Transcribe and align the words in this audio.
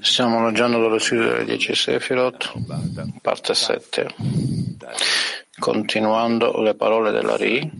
Stiamo 0.00 0.46
leggendo 0.46 0.80
dallo 0.80 0.98
studio 0.98 1.24
delle 1.24 1.44
10 1.44 1.74
Sefirot, 1.74 2.52
parte 3.20 3.52
7, 3.52 4.14
continuando 5.58 6.62
le 6.62 6.74
parole 6.74 7.10
della 7.10 7.36
Ri, 7.36 7.70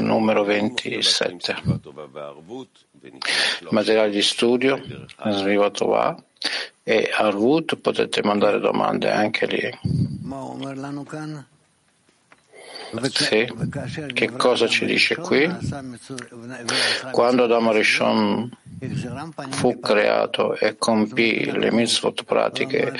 numero 0.00 0.42
27. 0.42 1.54
Materiali 3.70 4.10
di 4.10 4.22
studio, 4.22 4.82
Svivatova 5.30 6.20
e 6.82 7.10
Arvut, 7.14 7.76
potete 7.76 8.24
mandare 8.24 8.58
domande 8.58 9.08
anche 9.08 9.46
lì. 9.46 9.78
Sì. 13.10 13.50
Che 14.12 14.30
cosa 14.32 14.68
ci 14.68 14.84
dice 14.84 15.16
qui? 15.16 15.50
Quando 17.10 17.44
Adamo 17.44 17.72
Rishon 17.72 18.50
fu 19.50 19.80
creato 19.80 20.56
e 20.56 20.76
compì 20.76 21.50
le 21.50 21.72
mitzvot 21.72 22.24
pratiche, 22.24 22.92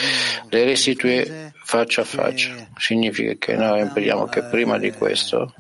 le 0.49 0.65
restituì 0.65 1.51
faccia 1.63 2.03
a 2.03 2.05
faccia. 2.05 2.69
Significa 2.79 3.35
che 3.39 3.57
noi 3.57 3.81
impariamo 3.81 4.27
che 4.27 4.43
prima 4.45 4.79
di 4.79 4.93
questo 4.93 5.53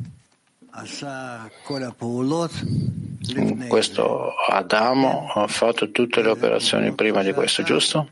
questo 3.69 4.33
Adamo 4.49 5.30
ha 5.35 5.46
fatto 5.46 5.91
tutte 5.91 6.23
le 6.23 6.30
operazioni 6.30 6.95
prima 6.95 7.23
di 7.23 7.33
questo, 7.33 7.62
giusto? 7.62 8.09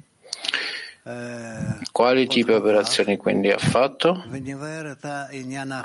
Quali 1.03 2.27
tipi 2.27 2.51
di 2.51 2.57
operazioni 2.57 3.17
quindi 3.17 3.51
ha 3.51 3.59
fatto? 3.59 4.23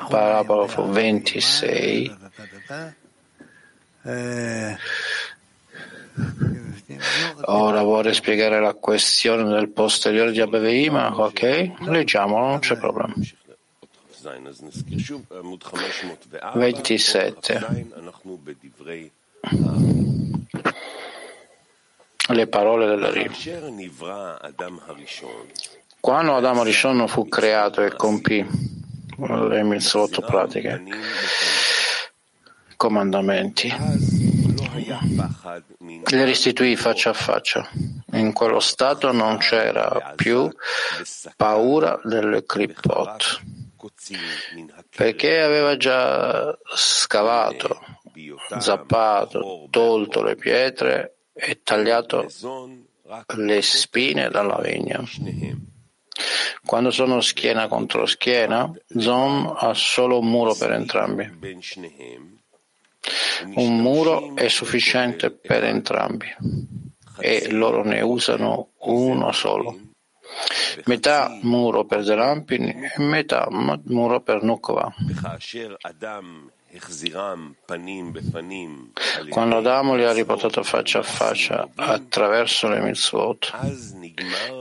Paragrafo 0.10 0.90
26. 0.90 2.18
Ora 7.46 7.82
vuole 7.82 8.14
spiegare 8.14 8.60
la 8.60 8.74
questione 8.74 9.44
del 9.44 9.70
posteriore 9.70 10.32
di 10.32 10.42
Abeveima? 10.42 11.18
Ok, 11.18 11.72
leggiamolo, 11.88 12.48
non 12.48 12.60
c'è 12.60 12.78
problema. 12.78 13.14
27 16.54 17.60
le 22.30 22.48
parole 22.48 22.88
della 22.88 23.12
Ri. 23.12 23.30
Quando 26.00 26.36
Adamo 26.36 26.64
Rishon 26.64 27.08
fu 27.08 27.28
creato 27.28 27.82
e 27.82 27.94
compì 27.96 28.46
le 29.18 29.64
mitzvot 29.64 30.26
pratiche, 30.26 30.84
comandamenti, 32.76 33.74
le 36.06 36.26
restituì 36.26 36.76
faccia 36.76 37.12
a 37.12 37.14
faccia. 37.14 37.70
In 38.14 38.34
quello 38.34 38.60
stato 38.60 39.12
non 39.12 39.38
c'era 39.38 40.14
più 40.16 40.50
paura 41.36 42.00
delle 42.04 42.46
clipot, 42.46 43.42
perché 44.96 45.42
aveva 45.42 45.78
già 45.78 46.58
scavato, 46.76 47.80
zappato, 48.60 49.68
tolto 49.70 50.24
le 50.24 50.36
pietre 50.36 51.15
e 51.38 51.62
tagliato 51.62 52.28
le 53.36 53.62
spine 53.62 54.30
dalla 54.30 54.60
vigna. 54.62 55.04
Quando 56.66 56.90
sono 56.90 57.22
schiena 57.22 57.68
contro 57.68 58.06
schiena, 58.06 58.72
Zon 58.98 59.54
ha 59.56 59.74
solo 59.74 60.20
un 60.20 60.30
muro 60.30 60.56
per 60.56 60.72
entrambi. 60.72 61.30
Un 63.56 63.78
muro 63.78 64.36
è 64.36 64.48
sufficiente 64.48 65.30
per 65.30 65.66
entrambi 65.66 66.34
e 67.20 67.52
loro 67.52 67.84
ne 67.84 68.02
usano 68.02 68.70
uno 68.80 69.32
solo. 69.32 69.80
Metà 70.86 71.38
muro 71.42 71.86
per 71.86 72.04
Zerampin 72.04 72.68
e 72.68 72.94
metà 72.98 73.48
muro 73.50 74.22
per 74.22 74.42
Nukva. 74.42 74.94
Quando 79.30 79.58
Adamo 79.58 79.96
li 79.96 80.04
ha 80.04 80.12
riportato 80.12 80.64
faccia 80.64 81.00
a 81.00 81.04
faccia 81.04 81.70
attraverso 81.76 82.68
le 82.68 82.82
mitzvot 82.82 83.52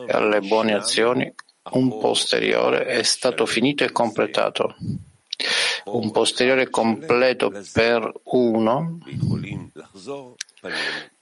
e 0.07 0.13
alle 0.13 0.41
buone 0.41 0.75
azioni, 0.75 1.33
un 1.73 1.99
posteriore 1.99 2.85
è 2.85 3.03
stato 3.03 3.47
finito 3.47 3.85
e 3.85 3.93
completato. 3.93 4.77
Un 5.87 6.11
posteriore 6.13 6.71
completo 6.71 7.53
per 7.73 8.13
uno 8.25 8.99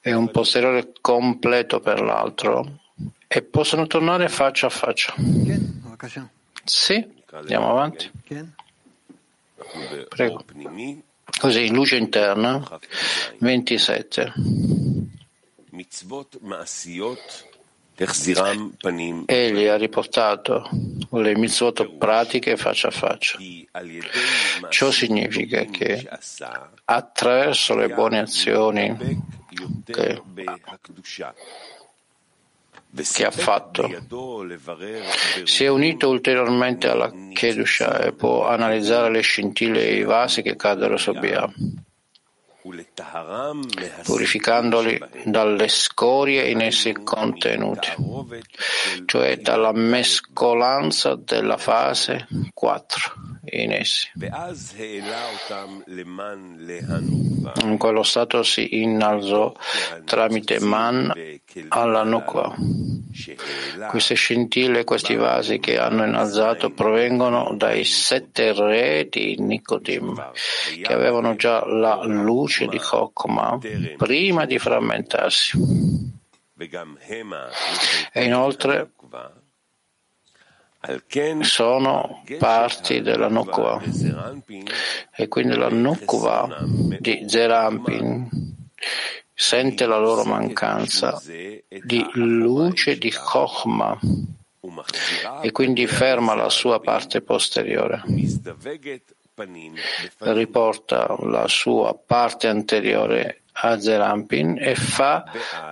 e 0.01 0.13
un 0.13 0.31
posteriore 0.31 0.93
completo 1.01 1.81
per 1.81 2.01
l'altro 2.01 2.81
e 3.27 3.43
possono 3.43 3.87
tornare 3.87 4.29
faccia 4.29 4.67
a 4.67 4.71
faccia. 4.71 5.15
Sì, 6.65 7.05
andiamo 7.31 7.71
avanti. 7.71 8.11
Prego. 10.09 10.45
Così, 11.41 11.71
luce 11.71 11.97
interna, 11.97 12.63
27. 13.39 14.33
Egli 19.27 19.67
ha 19.67 19.77
riportato 19.77 20.69
le 21.11 21.37
mitzvot 21.37 21.97
pratiche 21.97 22.57
faccia 22.57 22.89
a 22.89 22.91
faccia. 22.91 23.39
Ciò 24.69 24.91
significa 24.91 25.65
che 25.65 26.09
attraverso 26.85 27.77
le 27.77 27.89
buone 27.89 28.19
azioni 28.19 28.97
che 29.85 30.23
che 33.13 33.25
ha 33.25 33.31
fatto. 33.31 33.89
Si 35.45 35.65
è 35.65 35.69
unito 35.69 36.09
ulteriormente 36.09 36.89
alla 36.89 37.11
Kedusha 37.33 38.01
e 38.01 38.13
può 38.13 38.47
analizzare 38.47 39.11
le 39.11 39.21
scintille 39.21 39.87
e 39.87 39.97
i 39.97 40.05
vasi 40.05 40.43
che 40.43 40.57
cadono 40.57 40.97
su 40.97 41.13
Bia 41.13 41.51
purificandoli 44.05 45.01
dalle 45.25 45.67
scorie 45.67 46.49
in 46.49 46.61
essi 46.61 46.93
contenute, 46.93 47.97
cioè 49.05 49.37
dalla 49.39 49.73
mescolanza 49.73 51.17
della 51.17 51.57
fase 51.57 52.29
4 52.55 53.13
in 53.45 53.73
essi. 53.73 54.09
In 57.63 57.77
quello 57.79 58.03
stato 58.03 58.43
si 58.43 58.81
innalzò 58.81 59.53
tramite 60.05 60.61
Man 60.61 61.13
alla 61.69 62.05
Nukva. 62.05 62.55
Queste 63.89 64.15
scintille 64.15 64.85
questi 64.85 65.17
vasi 65.17 65.59
che 65.59 65.79
hanno 65.79 66.05
innalzato 66.05 66.71
provengono 66.71 67.55
dai 67.57 67.85
sette 67.85 68.53
re 68.53 69.09
di 69.11 69.37
Nicodim, 69.39 70.31
che 70.83 70.93
avevano 70.93 71.35
già 71.37 71.65
la 71.67 72.05
luce 72.05 72.67
di 72.67 72.79
Chokma 72.79 73.59
prima 73.97 74.45
di 74.47 74.59
frammentarsi. 74.59 75.59
E 78.13 78.25
inoltre 78.25 78.93
sono 81.43 82.23
parti 82.39 83.03
della 83.03 83.29
Nukva 83.29 83.81
e 85.15 85.29
quindi 85.29 85.57
la 85.57 85.69
Nukva 85.69 86.65
di 86.99 87.25
Zerampin 87.27 88.29
sente 89.33 89.87
la 89.87 89.99
loro 89.99 90.25
mancanza 90.25 91.21
di 91.25 92.05
luce 92.15 92.99
di 92.99 93.13
Chokhmah 93.13 93.99
e 95.41 95.51
quindi 95.53 95.87
ferma 95.87 96.35
la 96.35 96.49
sua 96.49 96.81
parte 96.81 97.21
posteriore. 97.21 98.03
Riporta 100.19 101.17
la 101.21 101.49
sua 101.49 101.95
parte 101.95 102.49
anteriore 102.49 103.43
a 103.53 103.79
Zerampin 103.79 104.57
e 104.59 104.75
fa 104.75 105.25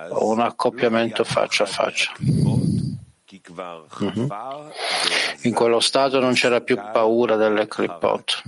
un 0.09 0.39
accoppiamento 0.39 1.23
faccia 1.23 1.63
a 1.63 1.67
faccia. 1.67 2.11
Mm-hmm. 4.03 4.27
In 5.43 5.53
quello 5.53 5.79
stato 5.79 6.19
non 6.19 6.33
c'era 6.33 6.59
più 6.61 6.75
paura 6.75 7.35
delle 7.37 7.67
clipot, 7.67 8.41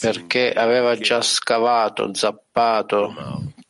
perché 0.00 0.52
aveva 0.52 0.96
già 0.96 1.22
scavato, 1.22 2.12
zappato, 2.12 3.14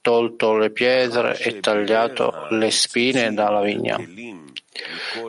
tolto 0.01 0.57
le 0.57 0.71
pietre 0.71 1.39
e 1.39 1.61
tagliato 1.61 2.47
le 2.51 2.71
spine 2.71 3.35
dalla 3.35 3.61
vigna. 3.61 3.99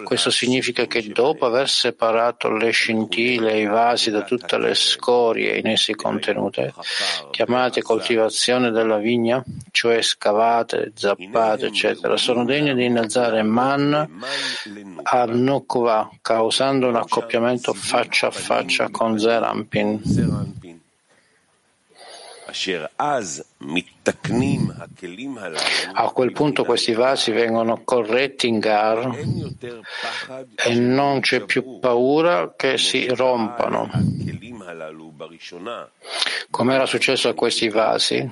Questo 0.03 0.31
significa 0.31 0.87
che 0.87 1.07
dopo 1.07 1.45
aver 1.45 1.69
separato 1.69 2.49
le 2.49 2.71
scintille 2.71 3.51
e 3.51 3.61
i 3.61 3.65
vasi 3.67 4.09
da 4.09 4.23
tutte 4.23 4.57
le 4.57 4.73
scorie 4.73 5.57
in 5.57 5.67
essi 5.67 5.93
contenute, 5.93 6.73
chiamate 7.29 7.83
coltivazione 7.83 8.71
della 8.71 8.97
vigna, 8.97 9.43
cioè 9.69 10.01
scavate, 10.01 10.93
zappate, 10.95 11.67
eccetera, 11.67 12.17
sono 12.17 12.43
degne 12.43 12.73
di 12.73 12.85
innalzare 12.85 13.43
man 13.43 13.93
a 15.03 15.25
Nukva, 15.25 16.09
causando 16.21 16.87
un 16.87 16.95
accoppiamento 16.95 17.73
faccia 17.73 18.27
a 18.27 18.31
faccia 18.31 18.89
con 18.89 19.19
Zerampin 19.19 20.01
A 25.93 26.09
quel 26.11 26.31
punto 26.31 26.63
questi 26.63 26.93
vasi 26.93 27.31
vengono 27.31 27.81
corretti 27.83 28.47
in 28.47 28.59
Gar 28.59 29.17
e 30.55 30.73
non 30.75 31.19
c'è 31.19 31.41
più 31.41 31.79
paura 31.79 32.53
che 32.55 32.77
si 32.77 33.07
rompano. 33.07 33.89
Come 36.49 36.73
era 36.73 36.85
successo 36.85 37.27
a 37.29 37.33
questi 37.33 37.69
vasi? 37.69 38.27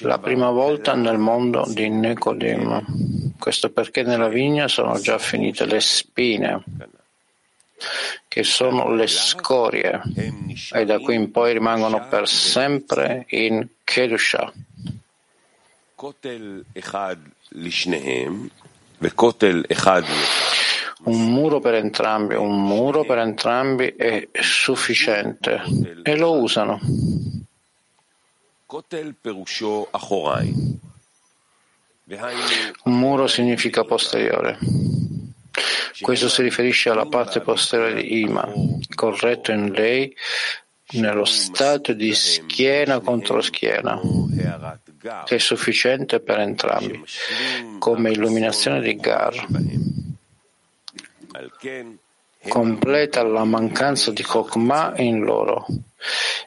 La 0.00 0.18
prima 0.18 0.50
volta 0.50 0.94
nel 0.94 1.18
mondo 1.18 1.64
di 1.68 1.90
Nicodemo. 1.90 2.82
Questo 3.38 3.70
perché 3.70 4.02
nella 4.02 4.28
vigna 4.28 4.66
sono 4.66 4.98
già 4.98 5.18
finite 5.18 5.66
le 5.66 5.80
spine 5.80 6.64
che 8.28 8.42
sono 8.42 8.94
le 8.94 9.06
scorie 9.06 10.00
e 10.72 10.84
da 10.84 10.98
qui 10.98 11.14
in 11.14 11.30
poi 11.30 11.52
rimangono 11.52 12.06
per 12.08 12.28
sempre 12.28 13.26
in 13.28 13.66
Kedusha. 13.84 14.52
Un 21.04 21.32
muro 21.32 21.60
per 21.60 21.74
entrambi, 21.74 22.34
un 22.34 22.62
muro 22.62 23.04
per 23.04 23.18
entrambi 23.18 23.94
è 23.96 24.28
sufficiente 24.40 25.60
e 26.02 26.16
lo 26.16 26.38
usano. 26.38 26.80
Un 32.84 32.98
muro 32.98 33.26
significa 33.26 33.84
posteriore. 33.84 34.58
Questo 36.00 36.28
si 36.28 36.42
riferisce 36.42 36.90
alla 36.90 37.06
parte 37.06 37.40
posteriore 37.40 38.02
di 38.02 38.20
Ima, 38.20 38.50
corretto 38.94 39.52
in 39.52 39.72
lei 39.72 40.14
nello 40.92 41.24
stato 41.24 41.92
di 41.92 42.14
schiena 42.14 43.00
contro 43.00 43.40
schiena, 43.40 44.00
che 45.24 45.34
è 45.34 45.38
sufficiente 45.38 46.20
per 46.20 46.40
entrambi, 46.40 47.02
come 47.78 48.10
illuminazione 48.10 48.80
di 48.80 48.96
Gar. 48.96 49.46
Completa 52.48 53.22
la 53.22 53.44
mancanza 53.44 54.10
di 54.10 54.22
Chokmah 54.22 54.94
in 54.96 55.20
loro 55.20 55.66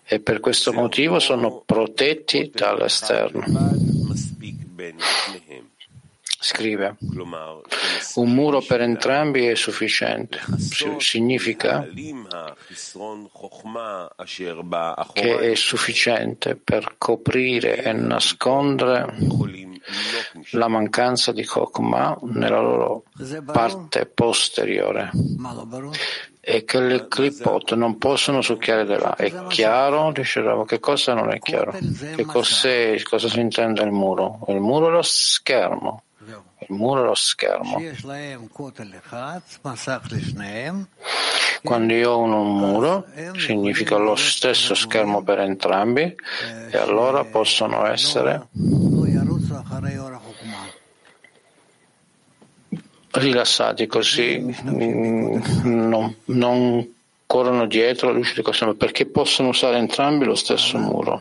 e 0.04 0.20
per 0.20 0.40
questo 0.40 0.74
motivo 0.74 1.20
sono 1.20 1.64
protetti 1.66 2.52
dall'esterno. 2.54 3.46
Scrive, 6.48 6.96
un 8.16 8.32
muro 8.32 8.62
per 8.62 8.82
entrambi 8.82 9.48
è 9.48 9.56
sufficiente. 9.56 10.40
Significa 11.00 11.88
che 15.14 15.40
è 15.40 15.56
sufficiente 15.56 16.56
per 16.56 16.98
coprire 17.00 17.82
e 17.82 17.92
nascondere 17.94 19.16
la 20.52 20.68
mancanza 20.68 21.32
di 21.32 21.44
Chokmah 21.44 22.20
nella 22.22 22.60
loro 22.62 23.06
parte 23.52 24.06
posteriore 24.06 25.10
e 26.42 26.64
che 26.64 26.80
le 26.80 27.08
clipot 27.08 27.74
non 27.74 27.98
possono 27.98 28.42
succhiare 28.42 28.86
da 28.86 29.00
là. 29.00 29.16
È 29.16 29.48
chiaro? 29.48 30.12
Dicevamo 30.12 30.64
che 30.64 30.80
cosa 30.80 31.16
non 31.16 31.32
è 31.32 31.40
chiaro? 31.40 31.72
Che 32.16 32.24
cos'è, 32.24 33.02
cosa 33.02 33.30
si 33.30 33.40
intende 33.40 33.82
il 33.82 33.92
muro? 33.92 34.42
Il 34.50 34.60
muro 34.60 34.90
è 34.90 34.92
lo 34.92 35.02
schermo. 35.02 36.04
Il 36.68 36.76
muro 36.76 37.04
è 37.04 37.06
lo 37.06 37.16
schermo. 37.16 37.78
Quando 41.64 41.94
io 41.94 42.12
ho 42.12 42.20
un 42.20 42.58
muro, 42.58 43.06
significa 43.38 43.98
lo 43.98 44.16
stesso 44.16 44.76
schermo 44.76 45.24
per 45.24 45.40
entrambi 45.40 46.16
e 46.72 46.78
allora 46.78 47.24
possono 47.26 47.86
essere 47.86 48.48
rilassati 53.18 53.88
così 53.88 54.54
non, 54.64 56.16
non 56.26 56.94
corrono 57.26 57.66
dietro 57.66 58.10
la 58.10 58.14
luce 58.14 58.34
di 58.36 58.42
questo 58.42 58.74
perché 58.76 59.06
possono 59.06 59.50
usare 59.50 59.78
entrambi 59.78 60.26
lo 60.26 60.36
stesso 60.36 60.78
muro, 60.78 61.20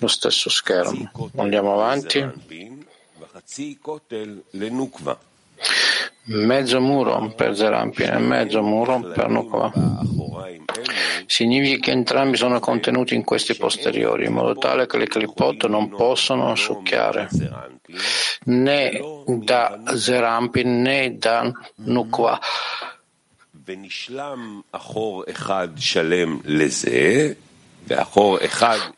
lo 0.00 0.08
stesso 0.08 0.50
schermo. 0.50 1.10
Andiamo 1.36 1.72
avanti. 1.74 2.75
Mezzo 6.24 6.80
muro 6.80 7.32
per 7.36 7.54
Zerampin 7.54 8.10
e 8.12 8.18
mezzo 8.18 8.60
muro 8.60 9.00
per 9.00 9.28
Nukva. 9.28 9.72
Significa 11.26 11.78
che 11.78 11.90
entrambi 11.92 12.36
sono 12.36 12.58
contenuti 12.58 13.14
in 13.14 13.22
questi 13.22 13.54
posteriori, 13.54 14.26
in 14.26 14.32
modo 14.32 14.56
tale 14.58 14.86
che 14.86 14.98
le 14.98 15.06
clipot 15.06 15.66
non 15.66 15.88
possono 15.88 16.56
succhiare 16.56 17.28
né 18.46 19.00
da 19.24 19.80
Zerampin 19.94 20.82
né 20.82 21.16
da 21.16 21.52
Nukva. 21.76 22.40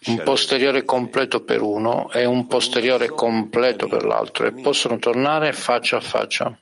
Un 0.07 0.23
posteriore 0.25 0.85
completo 0.85 1.43
per 1.45 1.61
uno 1.61 2.11
e 2.11 2.25
un 2.25 2.47
posteriore 2.47 3.09
completo 3.09 3.87
per 3.87 4.05
l'altro 4.05 4.47
e 4.47 4.53
possono 4.53 4.99
tornare 4.99 5.53
faccia 5.53 5.99
a 5.99 6.01
faccia. 6.01 6.59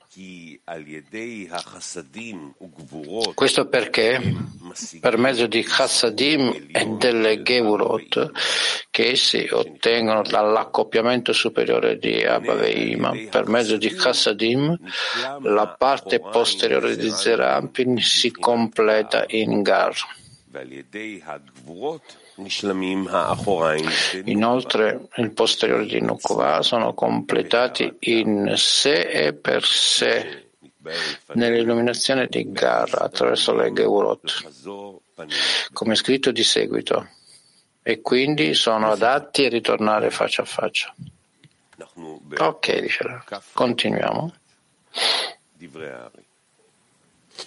Questo 3.33 3.67
perché 3.67 4.21
per 4.99 5.17
mezzo 5.17 5.47
di 5.47 5.63
Chassadim 5.63 6.67
e 6.71 6.85
delle 6.97 7.41
Gevurot 7.41 8.31
che 8.91 9.11
essi 9.11 9.47
ottengono 9.49 10.23
dall'accoppiamento 10.23 11.31
superiore 11.31 11.97
di 11.97 12.21
Abba 12.25 12.55
Veima, 12.55 13.13
per 13.29 13.47
mezzo 13.47 13.77
di 13.77 13.87
Chassadim 13.93 14.77
la 15.43 15.67
parte 15.67 16.19
posteriore 16.19 16.97
di 16.97 17.09
Zerampin 17.09 17.97
si 17.99 18.31
completa 18.31 19.23
in 19.27 19.61
Gar. 19.61 19.95
Inoltre, 24.25 25.07
il 25.15 25.31
posteriore 25.31 25.85
di 25.85 26.01
Nukva 26.01 26.61
sono 26.61 26.93
completati 26.93 27.95
in 27.99 28.53
sé 28.55 29.01
e 29.01 29.33
per 29.33 29.63
sé 29.65 30.49
nell'illuminazione 31.33 32.27
di 32.27 32.51
Gar 32.51 32.89
attraverso 33.01 33.53
le 33.53 33.73
Geurot, 33.73 34.49
come 35.73 35.95
scritto 35.95 36.31
di 36.31 36.43
seguito, 36.43 37.09
e 37.81 38.01
quindi 38.01 38.53
sono 38.53 38.91
adatti 38.91 39.45
a 39.45 39.49
ritornare 39.49 40.11
faccia 40.11 40.43
a 40.43 40.45
faccia. 40.45 40.93
Ok, 42.37 42.79
dice 42.79 43.03
Continuiamo. 43.53 44.33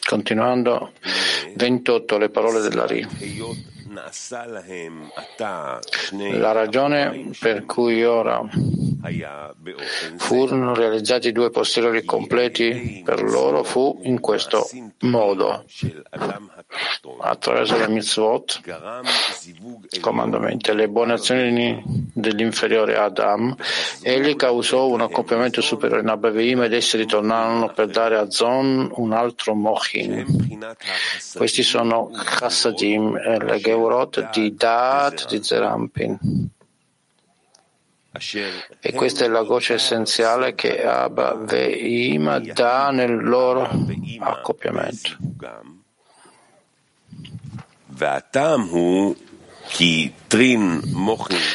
Continuando 0.06 0.92
28 1.56 2.18
le 2.18 2.28
parole 2.30 2.60
dell'Ari. 2.60 3.06
La 6.38 6.52
ragione 6.52 7.30
per 7.38 7.64
cui 7.64 8.04
ora 8.04 8.48
furono 10.16 10.74
realizzati 10.74 11.32
due 11.32 11.50
posteriori 11.50 12.04
completi 12.04 13.02
per 13.04 13.22
loro 13.22 13.62
fu 13.64 14.00
in 14.04 14.20
questo 14.20 14.68
modo. 15.00 15.64
Attraverso 17.20 17.76
le 17.78 17.88
mitzvot, 17.88 18.60
comandamenti 19.98 20.70
e 20.70 20.74
le 20.74 20.88
buone 20.88 21.14
azioni 21.14 21.82
dell'inferiore 22.14 22.96
Adam, 22.96 23.56
egli 24.02 24.36
causò 24.36 24.86
un 24.86 25.00
accoppiamento 25.00 25.60
superiore 25.60 26.02
in 26.02 26.08
Abaveim 26.08 26.62
ed 26.62 26.74
essi 26.74 26.96
ritornarono 26.96 27.72
per 27.72 27.88
dare 27.88 28.16
a 28.16 28.30
Zon 28.30 28.88
un 28.94 29.12
altro 29.12 29.54
Mochin. 29.54 30.68
Questi 31.34 31.64
sono 31.64 32.10
Chassadim 32.12 33.16
e 33.16 33.42
le 33.42 33.58
Geurot 33.58 34.30
di 34.30 34.54
Daat 34.54 35.26
di 35.28 35.42
Zerampin. 35.42 36.18
E 38.80 38.92
questa 38.92 39.24
è 39.24 39.28
la 39.28 39.42
voce 39.42 39.74
essenziale 39.74 40.54
che 40.54 40.84
Abba 40.84 41.34
Veima 41.34 42.38
dà 42.40 42.90
nel 42.90 43.22
loro 43.22 43.68
accoppiamento. 44.18 45.16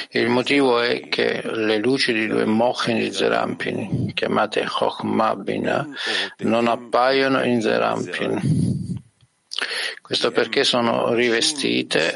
Il 0.09 0.29
motivo 0.29 0.79
è 0.79 1.07
che 1.09 1.41
le 1.43 1.77
luci 1.77 2.13
di 2.13 2.27
due 2.27 2.45
mochin 2.45 2.97
di 2.97 3.11
Zerampin, 3.11 4.13
chiamate 4.13 4.65
Chokhmah 4.65 5.35
Bina, 5.35 5.87
non 6.39 6.67
appaiono 6.67 7.43
in 7.43 7.61
Zerampin. 7.61 9.03
Questo 10.01 10.31
perché 10.31 10.63
sono 10.63 11.13
rivestite 11.13 12.15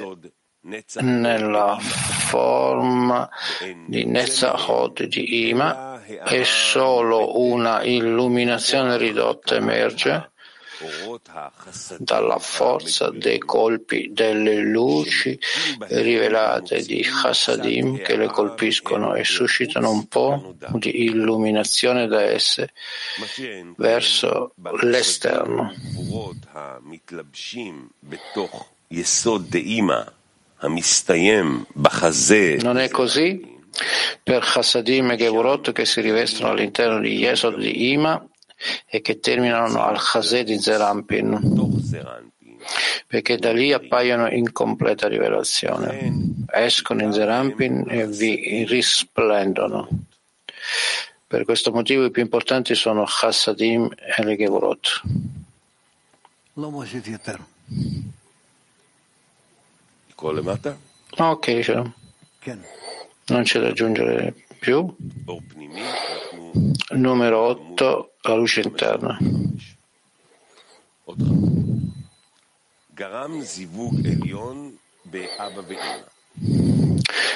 nella 0.99 1.77
forma 1.79 3.29
di 3.87 4.05
Netzachot 4.05 5.03
di 5.03 5.49
Ima 5.49 6.01
e 6.03 6.43
solo 6.43 7.39
una 7.39 7.83
illuminazione 7.83 8.97
ridotta 8.97 9.55
emerge 9.55 10.31
dalla 11.97 12.39
forza 12.39 13.09
dei 13.09 13.39
colpi 13.39 14.09
delle 14.11 14.57
luci 14.57 15.37
rivelate 15.87 16.81
di 16.83 17.01
Chassadim 17.01 18.01
che 18.01 18.15
le 18.15 18.27
colpiscono 18.27 19.13
e 19.15 19.23
suscitano 19.23 19.91
un 19.91 20.07
po' 20.07 20.55
di 20.73 21.03
illuminazione 21.03 22.07
da 22.07 22.21
esse 22.21 22.71
verso 23.75 24.53
l'esterno. 24.81 25.73
Non 32.61 32.77
è 32.77 32.89
così 32.89 33.57
per 34.21 34.43
Chassadim 34.43 35.11
e 35.11 35.15
Gevurot 35.15 35.71
che 35.71 35.85
si 35.85 36.01
rivestono 36.01 36.51
all'interno 36.51 36.99
di 36.99 37.15
Yesod 37.15 37.57
di 37.57 37.91
Ima 37.91 38.21
e 38.87 39.01
che 39.01 39.19
terminano 39.19 39.81
al 39.83 39.97
Chazé 39.99 40.43
di 40.43 40.59
Zerampin, 40.59 41.39
perché 43.07 43.37
da 43.37 43.51
lì 43.51 43.71
appaiono 43.73 44.29
in 44.29 44.51
completa 44.51 45.07
rivelazione, 45.07 46.43
escono 46.51 47.03
in 47.03 47.13
Zerampin 47.13 47.85
e 47.87 48.07
vi 48.07 48.65
risplendono. 48.65 49.87
Per 51.27 51.45
questo 51.45 51.71
motivo 51.71 52.05
i 52.05 52.11
più 52.11 52.21
importanti 52.23 52.73
sono 52.75 53.05
Chassadim 53.07 53.87
e 54.17 54.23
le 54.23 54.35
Gevurot. 54.35 55.01
Ok, 61.17 61.47
non 63.27 63.43
c'è 63.43 63.59
da 63.59 63.67
aggiungere 63.67 64.33
più. 64.59 64.93
Numero 66.91 67.39
8, 67.39 68.13
la 68.21 68.33
luce 68.33 68.61
interna. 68.61 69.17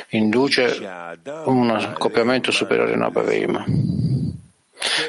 Induce 0.09 0.79
un 1.45 1.69
accoppiamento 1.69 2.51
superiore 2.51 2.93
in 2.93 3.01
Abba 3.01 3.21
Veima. 3.21 3.65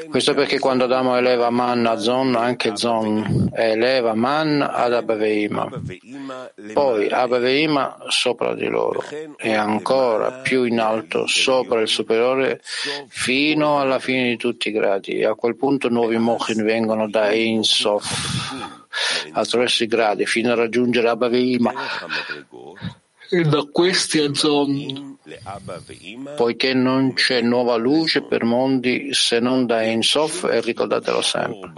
Questo 0.09 0.33
perché 0.33 0.59
quando 0.59 0.85
Adamo 0.85 1.15
eleva 1.15 1.49
Man 1.49 1.85
a 1.85 1.97
Zon, 1.97 2.35
anche 2.35 2.75
Zon 2.75 3.49
eleva 3.53 4.13
Man 4.13 4.61
ad 4.61 4.93
Abaveima, 4.93 5.69
poi 6.73 7.09
Abaveima 7.09 7.97
sopra 8.09 8.53
di 8.53 8.67
loro 8.67 9.03
e 9.37 9.53
ancora 9.53 10.41
più 10.41 10.63
in 10.63 10.79
alto 10.79 11.27
sopra 11.27 11.81
il 11.81 11.87
superiore 11.87 12.61
fino 13.07 13.79
alla 13.79 13.99
fine 13.99 14.29
di 14.29 14.37
tutti 14.37 14.69
i 14.69 14.71
gradi. 14.71 15.23
A 15.23 15.35
quel 15.35 15.55
punto 15.55 15.89
nuovi 15.89 16.17
mochin 16.17 16.63
vengono 16.63 17.09
da 17.09 17.31
Ein 17.31 17.61
attraverso 19.31 19.83
i 19.83 19.87
gradi 19.87 20.25
fino 20.25 20.51
a 20.51 20.55
raggiungere 20.55 21.09
Abaveima 21.09 21.73
da 23.29 23.67
questi 23.71 24.19
a 24.19 24.33
Zon, 24.33 25.17
poiché 26.35 26.73
non 26.73 27.13
c'è 27.13 27.41
nuova 27.41 27.75
luce 27.75 28.21
per 28.21 28.43
mondi 28.43 29.13
se 29.13 29.39
non 29.39 29.65
da 29.65 29.81
Ein 29.81 30.03
Sof 30.03 30.43
e 30.43 30.61
ricordatelo 30.61 31.21
sempre. 31.21 31.71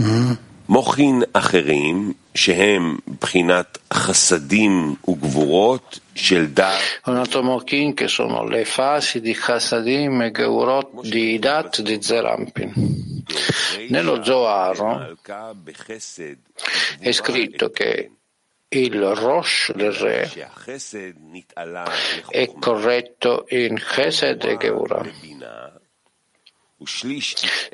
Mm-hmm. 0.00 0.32
מוחין 0.69 1.21
אחרים 1.33 2.13
שהם 2.35 2.97
בחינת 3.21 3.77
חסדים 3.93 4.95
וגבורות 5.07 5.99
של 6.15 6.45
דעת. 6.45 6.81
Un 7.07 7.17
altro 7.17 7.43
mochin 7.43 7.93
che 7.93 8.07
sono 8.07 8.43
le 8.43 8.65
fasi 8.65 9.21
di 9.21 9.33
Chassadim 9.33 10.21
e 10.21 10.31
Geurot 10.31 11.07
di 11.07 11.39
Dat 11.39 11.81
di 11.81 12.01
Zerampin. 12.01 12.73
Nello 13.89 14.23
Zohar 14.23 15.15
è 16.99 17.11
scritto 17.11 17.69
che 17.69 18.11
il 18.69 19.01
Rosh 19.01 19.71
del 19.73 19.93
re 19.93 20.31
è 22.29 22.51
corretto 22.59 23.45
in 23.49 23.75
Chesed 23.77 24.43
e 24.43 24.57
Geura. 24.57 25.01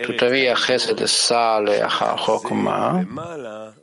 Tuttavia 0.00 0.54
Chesed 0.54 1.00
sale 1.04 1.80
a 1.80 1.88
Chokmah, 1.88 3.74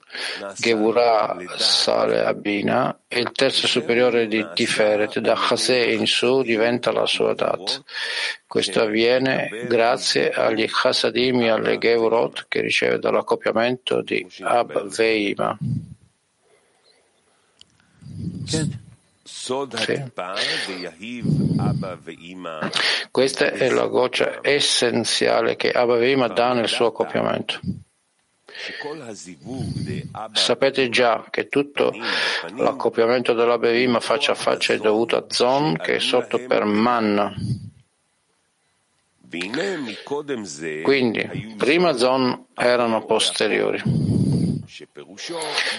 Gevurah 0.57 1.37
sale 1.55 2.25
a 2.25 2.33
Bina 2.33 2.99
e 3.07 3.19
il 3.19 3.31
terzo 3.31 3.65
superiore 3.67 4.27
di 4.27 4.45
Tiferet 4.53 5.19
da 5.19 5.35
Chase 5.35 5.77
in 5.77 6.05
su 6.07 6.41
diventa 6.41 6.91
la 6.91 7.05
sua 7.05 7.33
Dat. 7.33 7.83
Questo 8.45 8.81
avviene 8.81 9.65
grazie 9.69 10.29
agli 10.29 10.67
Chasadim 10.67 11.41
e 11.43 11.49
alle 11.49 11.77
Gevurot 11.77 12.45
che 12.49 12.59
riceve 12.59 12.99
dall'accoppiamento 12.99 14.01
di 14.01 14.27
Ab 14.41 14.87
Veima. 14.93 15.57
Sì. 19.23 20.03
Questa 23.09 23.51
è 23.51 23.69
la 23.69 23.87
goccia 23.87 24.39
essenziale 24.41 25.55
che 25.55 25.71
Abba 25.71 25.95
Veima 25.95 26.27
dà 26.27 26.53
nel 26.53 26.67
suo 26.67 26.87
accoppiamento. 26.87 27.59
Sapete 30.33 30.89
già 30.89 31.25
che 31.29 31.47
tutto 31.49 31.91
l'accoppiamento 32.55 33.33
della 33.33 33.57
Bevima 33.57 33.99
faccia 33.99 34.33
a 34.33 34.35
faccia 34.35 34.73
è 34.73 34.77
dovuto 34.77 35.15
a 35.15 35.25
Zon 35.27 35.77
che 35.77 35.95
è 35.95 35.99
sotto 35.99 36.39
per 36.45 36.65
Manna. 36.65 37.33
Quindi, 40.83 41.55
prima 41.57 41.97
Zon 41.97 42.45
erano 42.53 43.03
posteriori, 43.05 43.81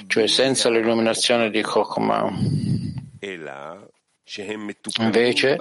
cioè 0.08 0.26
senza 0.26 0.68
l'illuminazione 0.70 1.50
di 1.50 1.62
Chokhmah. 1.62 2.83
Invece 4.98 5.58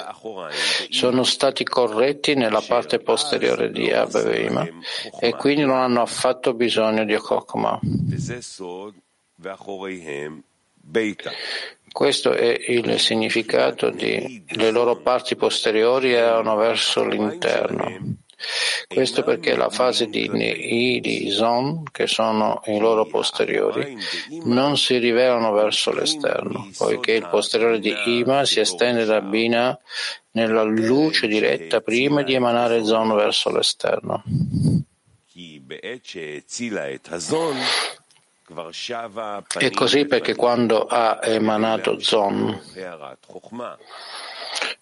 sono 0.89 1.23
stati 1.23 1.63
corretti 1.65 2.33
nella 2.33 2.61
parte 2.61 2.99
posteriore 2.99 3.71
di 3.71 3.91
Abaveima 3.91 4.65
e 5.19 5.35
quindi 5.35 5.63
non 5.63 5.77
hanno 5.77 6.01
affatto 6.01 6.53
bisogno 6.53 7.03
di 7.03 7.15
Chokmah. 7.15 7.79
Questo 11.91 12.31
è 12.31 12.57
il 12.69 12.99
significato 12.99 13.89
di 13.89 14.43
le 14.47 14.71
loro 14.71 14.95
parti 14.97 15.35
posteriori 15.35 16.13
erano 16.13 16.55
verso 16.55 17.05
l'interno. 17.05 18.15
Questo 18.87 19.23
perché 19.23 19.55
la 19.55 19.69
fase 19.69 20.07
di 20.07 21.29
Zon, 21.31 21.83
che 21.91 22.07
sono 22.07 22.61
i 22.65 22.77
loro 22.77 23.05
posteriori, 23.05 23.97
non 24.43 24.77
si 24.77 24.97
rivelano 24.97 25.51
verso 25.51 25.91
l'esterno, 25.91 26.69
poiché 26.77 27.13
il 27.13 27.27
posteriore 27.29 27.79
di 27.79 27.93
Ima 28.19 28.45
si 28.45 28.59
estende 28.59 29.05
da 29.05 29.21
Bina 29.21 29.77
nella 30.31 30.63
luce 30.63 31.27
diretta 31.27 31.81
prima 31.81 32.21
di 32.23 32.33
emanare 32.33 32.83
Zon 32.83 33.15
verso 33.15 33.51
l'esterno. 33.51 34.23
E 39.57 39.71
così 39.71 40.05
perché 40.05 40.35
quando 40.35 40.85
ha 40.85 41.19
emanato 41.23 41.99
Zon 41.99 42.61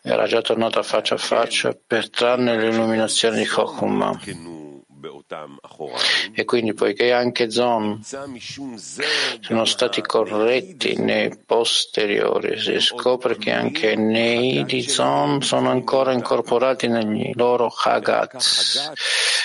era 0.01 0.25
già 0.25 0.41
tornato 0.41 0.79
a 0.79 0.84
faccia 0.84 1.15
a 1.15 1.20
faccia 1.20 1.77
per 1.86 2.10
trarne 2.10 2.58
l'illuminazione 2.58 3.38
di 3.38 3.46
Chokhmah. 3.46 4.20
E 6.34 6.43
quindi, 6.43 6.74
poiché 6.74 7.13
anche 7.13 7.50
Zon 7.50 8.01
sono 8.03 9.65
stati 9.65 10.01
corretti 10.01 10.96
nei 10.98 11.38
posteriori, 11.46 12.60
si 12.60 12.79
scopre 12.79 13.38
che 13.38 13.51
anche 13.51 13.96
nei 13.96 14.65
di 14.65 14.81
Zon 14.81 15.41
sono 15.41 15.70
ancora 15.70 16.12
incorporati 16.12 16.88
negli 16.88 17.31
loro 17.36 17.74
Hagat, 17.74 18.93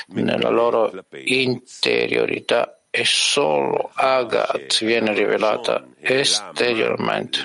nella 0.08 0.48
loro 0.48 0.92
interiorità 1.24 2.80
e 2.90 3.04
solo 3.04 3.90
Agat 3.94 4.84
viene 4.84 5.12
rivelata 5.12 5.86
esteriormente. 6.00 7.44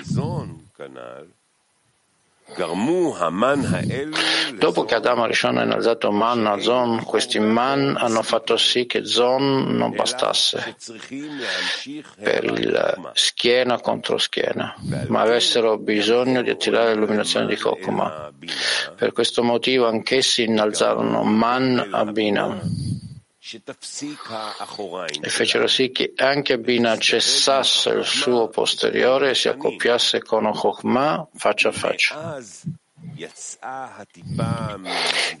Dopo 4.58 4.84
che 4.84 4.94
Adamo 4.94 5.26
Rishon 5.26 5.58
ha 5.58 5.62
innalzato 5.62 6.10
Man 6.12 6.46
a 6.46 6.58
Zon, 6.60 7.02
questi 7.04 7.38
Man 7.38 7.96
hanno 7.98 8.22
fatto 8.22 8.56
sì 8.56 8.86
che 8.86 9.04
Zon 9.04 9.76
non 9.76 9.94
bastasse 9.94 10.76
per 12.20 12.44
il 12.44 13.10
schiena 13.14 13.80
contro 13.80 14.18
schiena, 14.18 14.74
ma 15.08 15.22
avessero 15.22 15.78
bisogno 15.78 16.42
di 16.42 16.50
attirare 16.50 16.94
l'illuminazione 16.94 17.46
di 17.46 17.56
Kokuma. 17.56 18.30
Per 18.96 19.12
questo 19.12 19.42
motivo 19.42 19.86
anch'essi 19.86 20.44
innalzarono 20.44 21.22
Man 21.22 21.88
a 21.90 22.04
Bina. 22.04 22.60
E 25.20 25.28
fecero 25.28 25.66
sì 25.66 25.90
che 25.90 26.12
anche 26.16 26.58
Bina 26.58 26.96
cessasse 26.98 27.90
il 27.90 28.04
suo 28.04 28.48
posteriore 28.48 29.30
e 29.30 29.34
si 29.34 29.48
accoppiasse 29.48 30.22
con 30.22 30.50
Chokhmah 30.50 31.28
faccia 31.34 31.68
a 31.68 31.72
faccia. 31.72 32.40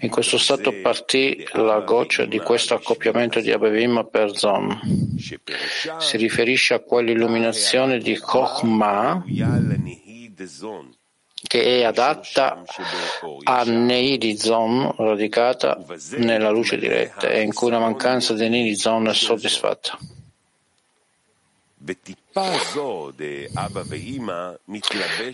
In 0.00 0.10
questo 0.10 0.36
stato 0.36 0.72
partì 0.80 1.46
la 1.52 1.80
goccia 1.80 2.24
di 2.24 2.38
questo 2.38 2.74
accoppiamento 2.74 3.40
di 3.40 3.52
Abevim 3.52 4.08
per 4.10 4.36
Zon. 4.36 5.16
Si 5.98 6.16
riferisce 6.16 6.74
a 6.74 6.80
quell'illuminazione 6.80 7.98
di 7.98 8.18
Chokhmah 8.18 9.24
che 11.46 11.62
è 11.62 11.84
adatta 11.84 12.62
a 13.44 13.62
Neidi 13.64 14.38
Zon 14.38 14.94
radicata 14.96 15.84
nella 16.16 16.50
luce 16.50 16.78
diretta 16.78 17.28
e 17.28 17.42
in 17.42 17.52
cui 17.52 17.70
la 17.70 17.78
mancanza 17.78 18.34
di 18.34 18.48
Neidi 18.48 18.76
Zon 18.76 19.08
è 19.08 19.14
soddisfatta. 19.14 19.98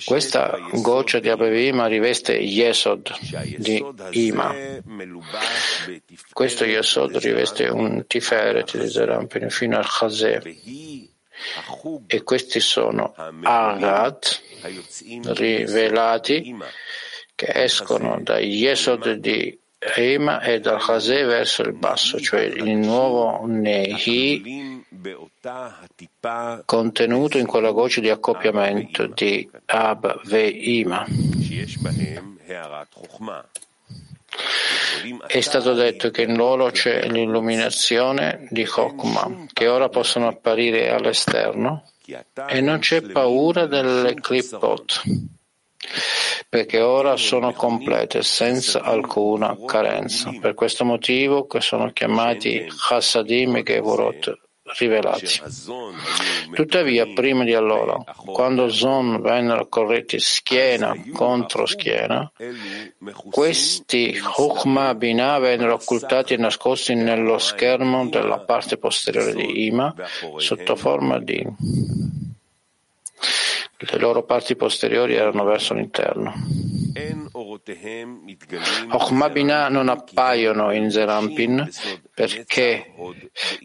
Questa 0.06 0.58
goccia 0.72 1.18
di 1.18 1.28
Abba 1.28 1.46
e 1.46 1.66
Ima 1.66 1.86
riveste 1.86 2.32
Yesod 2.32 3.14
di 3.58 3.84
Ima. 4.12 4.54
Questo 6.32 6.64
Yesod 6.64 7.16
riveste 7.18 7.68
un 7.68 8.06
Tiferet 8.06 8.78
di 8.78 8.88
Zerampin 8.88 9.50
fino 9.50 9.76
al 9.76 9.86
Chazè. 9.86 10.40
E 12.07 12.23
questi 12.23 12.61
sono 12.61 13.14
Agat, 13.42 14.40
rivelati, 15.35 16.57
che 17.35 17.52
escono 17.54 18.21
da 18.21 18.38
Yesod 18.38 19.12
di 19.12 19.59
Ima 19.97 20.40
e 20.40 20.59
dal 20.59 20.80
Chazè 20.80 21.25
verso 21.25 21.62
il 21.62 21.73
basso, 21.73 22.18
cioè 22.18 22.40
il 22.40 22.76
nuovo 22.76 23.47
Nehi 23.47 24.85
contenuto 26.64 27.38
in 27.38 27.47
quella 27.47 27.71
goccia 27.71 28.00
di 28.00 28.11
accoppiamento 28.11 29.07
di 29.07 29.49
Ab 29.66 30.23
Ve'ima. 30.25 31.07
È 35.26 35.40
stato 35.40 35.73
detto 35.75 36.11
che 36.11 36.23
in 36.23 36.37
loro 36.37 36.71
c'è 36.71 37.07
l'illuminazione 37.09 38.47
di 38.50 38.64
Chokmah, 38.64 39.47
che 39.52 39.68
ora 39.68 39.88
possono 39.88 40.28
apparire 40.28 40.90
all'esterno 40.90 41.85
e 42.49 42.61
non 42.61 42.78
c'è 42.78 43.02
paura 43.02 43.66
delle 43.66 44.14
clipot, 44.14 45.02
perché 46.49 46.80
ora 46.80 47.16
sono 47.16 47.52
complete 47.52 48.23
senza 48.23 48.80
alcuna 48.80 49.57
carenza. 49.66 50.33
Per 50.40 50.54
questo 50.54 50.85
motivo 50.85 51.47
che 51.47 51.61
sono 51.61 51.92
chiamati 51.92 52.66
Chassadim 52.66 53.57
e 53.57 53.62
Gevorot, 53.62 54.38
rivelati. 54.76 55.26
Tuttavia, 56.52 57.06
prima 57.14 57.44
di 57.44 57.54
allora, 57.54 57.96
quando 58.26 58.68
Zon 58.68 59.20
vennero 59.20 59.66
corretti 59.68 60.18
schiena 60.18 60.94
contro 61.12 61.66
schiena, 61.66 62.30
questi 63.30 64.18
Chukma 64.18 64.94
Binah 64.94 65.38
vennero 65.38 65.75
occultati 65.75 66.34
e 66.34 66.37
nascosti 66.37 66.94
nello 66.94 67.38
schermo 67.38 68.08
della 68.08 68.38
parte 68.40 68.78
posteriore 68.78 69.34
di 69.34 69.66
Ima 69.66 69.94
sotto 70.37 70.76
forma 70.76 71.18
di 71.18 71.44
le 73.80 73.98
loro 73.98 74.25
parti 74.25 74.56
posteriori 74.56 75.14
erano 75.14 75.44
verso 75.44 75.72
l'interno. 75.72 76.34
Chokhmah 78.88 79.31
Binah 79.31 79.69
non 79.69 79.88
appaiono 79.88 80.71
in 80.73 80.90
Zerampin 80.90 81.67
perché 82.14 82.93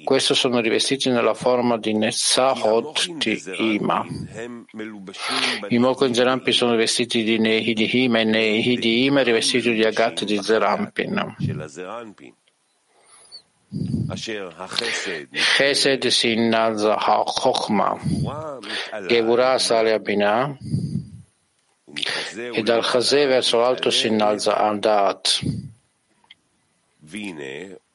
questi 0.04 0.36
sono 0.36 0.62
rivestiti 0.62 1.10
nella 1.10 1.34
forma 1.34 1.78
di 1.78 1.94
Netzahot 1.94 3.12
di 3.18 3.42
Ima. 3.58 4.06
I 5.68 5.78
Moko 5.80 6.06
in 6.06 6.14
Zerampin 6.14 6.54
sono 6.54 6.72
rivestiti 6.72 7.24
di 7.24 7.38
Nehi 7.40 7.74
di 7.74 8.04
Ima 8.04 8.20
e 8.20 8.24
Nehi 8.24 8.78
di 8.78 9.06
Ima 9.06 9.22
rivestiti 9.22 9.74
di 9.74 9.84
Agat 9.84 10.24
di 10.24 10.42
Zerampin. 10.42 11.36
Chesed 15.58 16.08
si 16.08 16.32
innalza 16.32 16.96
a 16.96 17.24
Chokhmah, 17.24 18.60
Gevurah 19.08 19.58
sale 19.58 19.94
a 19.94 20.00
Binah 20.00 20.56
e 22.54 22.64
dal 22.64 22.84
Chazè 22.84 23.28
verso 23.28 23.60
l'alto 23.60 23.90
si 23.90 24.08
innalza 24.08 24.58
a 24.58 24.74
Da'at. 24.76 25.40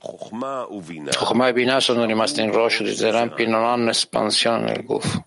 Chokhmah 0.00 1.48
e 1.48 1.52
Binah 1.52 1.80
sono 1.80 2.04
rimasti 2.04 2.40
in 2.40 2.52
Rosh 2.52 2.82
di 2.82 2.94
Zerampi 2.94 3.46
non 3.46 3.64
hanno 3.64 3.90
espansione 3.90 4.66
nel 4.66 4.84
Guf. 4.84 5.20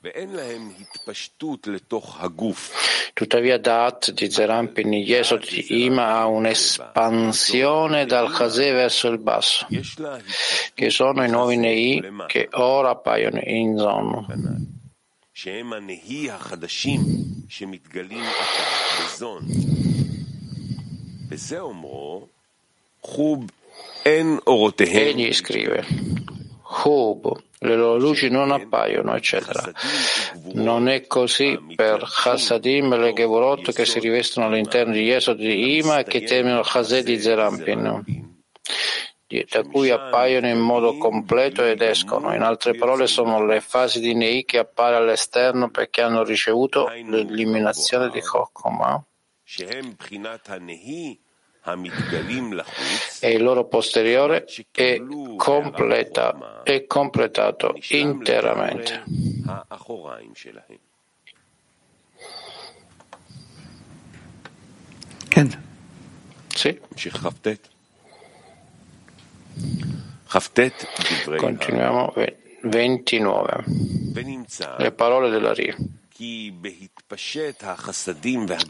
Tuttavia 3.13 3.60
Da'at 3.60 4.12
di 4.12 4.31
Zerampi 4.31 4.84
di 4.84 5.84
Ima 5.84 6.19
ha 6.19 6.27
un'espansione 6.27 8.05
dal 8.05 8.31
Chazè 8.31 8.71
verso 8.71 9.10
il 9.10 9.17
basso, 9.17 9.67
che 10.73 10.89
sono 10.89 11.25
i 11.25 11.29
nuovi 11.29 11.57
Nei 11.57 12.01
che 12.27 12.47
ora 12.51 12.91
appaiono 12.91 13.41
in 13.43 13.75
Egli 25.08 25.34
scrive, 25.34 25.84
Hub, 26.84 27.41
le 27.58 27.75
loro 27.75 27.97
luci 27.97 28.30
non 28.30 28.51
appaiono, 28.51 29.15
eccetera. 29.15 29.71
Non 30.54 30.88
è 30.88 31.08
così 31.08 31.58
per 31.75 32.08
Chassadim 32.08 32.93
e 32.93 32.97
le 32.99 33.13
Gevorot 33.13 33.73
che 33.73 33.86
si 33.86 33.97
rivestono 33.97 34.45
all'interno 34.45 34.93
di 34.93 35.01
Yesod 35.01 35.38
di 35.38 35.77
Ima 35.77 36.01
e 36.01 36.04
che 36.04 36.21
terminano 36.21 36.62
Chazè 36.62 37.01
di 37.01 37.19
Zerampin, 37.19 38.31
da 39.50 39.63
cui 39.63 39.89
appaiono 39.89 40.48
in 40.48 40.60
modo 40.60 40.98
completo 40.98 41.63
ed 41.63 41.82
escono. 41.82 42.34
In 42.34 42.41
altre 42.41 42.76
parole, 42.76 43.08
sono 43.08 43.46
le 43.46 43.62
fasi 43.62 44.00
di 44.00 44.13
Nei 44.13 44.44
che 44.46 44.60
appare 44.60 44.96
all'esterno 44.96 45.70
perché 45.70 46.02
hanno 46.02 46.24
ricevuto 46.24 46.88
l'eliminazione 46.88 48.10
di 48.10 48.22
Chokoma 48.22 49.04
e 53.20 53.32
il 53.32 53.44
loro 53.44 53.67
posteriore 53.67 54.46
è, 54.72 55.02
completa, 55.36 56.62
è 56.63 56.86
completato 56.86 57.76
interamente. 57.89 59.04
Sì. 66.48 66.80
Continuiamo 71.37 72.13
29. 72.61 73.63
Le 74.77 74.91
parole 74.91 75.29
della 75.29 75.53
Ri. 75.53 75.73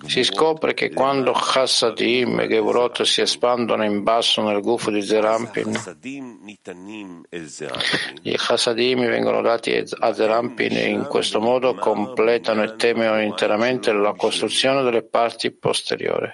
Si 0.06 0.24
scopre 0.24 0.74
che 0.74 0.92
quando 0.92 1.34
Chassadim 1.34 2.40
e 2.40 2.48
Gevurot 2.48 3.02
si 3.02 3.20
espandono 3.20 3.84
in 3.84 4.04
basso 4.04 4.42
nel 4.42 4.62
gufo 4.62 4.90
di 4.90 5.02
Zerampin, 5.02 5.78
gli 8.22 8.36
Chassadim 8.38 9.06
vengono 9.06 9.42
dati 9.42 9.84
a 10.00 10.14
Zerampin 10.14 10.78
e 10.78 10.88
in 10.88 11.06
questo 11.10 11.42
modo 11.42 11.76
completano 11.76 12.64
e 12.64 12.76
temono 12.78 13.22
interamente 13.22 13.92
la 13.92 14.14
costruzione 14.14 14.82
delle 14.84 15.04
parti 15.04 15.52
posteriori. 15.52 16.30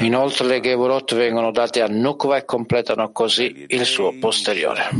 Inoltre 0.00 0.46
le 0.46 0.60
Gevurot 0.60 1.14
vengono 1.14 1.50
date 1.50 1.80
a 1.80 1.86
Nukva 1.86 2.36
e 2.36 2.44
completano 2.44 3.10
così 3.12 3.64
il 3.68 3.86
suo 3.86 4.12
posteriore. 4.18 4.90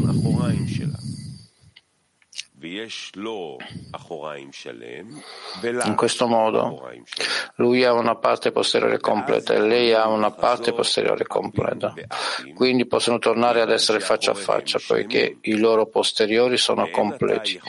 In 5.85 5.95
questo 5.95 6.27
modo 6.27 6.91
lui 7.57 7.85
ha 7.85 7.93
una 7.93 8.17
parte 8.17 8.51
posteriore 8.51 8.99
completa 8.99 9.55
e 9.55 9.61
lei 9.61 9.93
ha 9.93 10.09
una 10.09 10.33
parte 10.33 10.73
posteriore 10.73 11.25
completa. 11.27 11.95
Quindi 12.55 12.87
possono 12.87 13.19
tornare 13.19 13.61
ad 13.61 13.71
essere 13.71 14.01
faccia 14.01 14.33
a 14.33 14.35
faccia 14.35 14.81
poiché 14.85 15.39
i 15.43 15.57
loro 15.57 15.87
posteriori 15.87 16.57
sono 16.57 16.89
completi. 16.91 17.61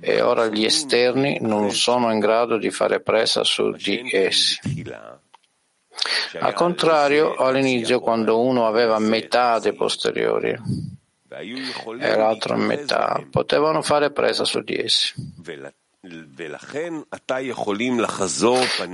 e 0.00 0.20
ora 0.22 0.46
gli 0.46 0.64
esterni 0.64 1.38
non 1.40 1.70
sono 1.70 2.10
in 2.10 2.18
grado 2.18 2.56
di 2.56 2.70
fare 2.70 3.00
presa 3.00 3.44
su 3.44 3.70
di 3.72 4.08
essi. 4.10 4.58
Al 6.38 6.54
contrario, 6.54 7.34
all'inizio 7.34 8.00
quando 8.00 8.40
uno 8.40 8.66
aveva 8.66 8.98
metà 8.98 9.58
dei 9.58 9.74
posteriori, 9.74 10.56
e 11.30 12.16
l'altra 12.16 12.56
metà. 12.56 13.24
potevano 13.30 13.82
fare 13.82 14.10
presa 14.10 14.44
su 14.44 14.60
di 14.60 14.76
essi. 14.76 15.12